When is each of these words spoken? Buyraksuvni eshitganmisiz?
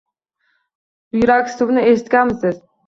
Buyraksuvni 1.19 1.87
eshitganmisiz? 1.93 2.63